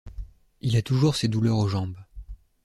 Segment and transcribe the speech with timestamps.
[0.61, 1.99] Il a toujours ses douleurs aux jambes.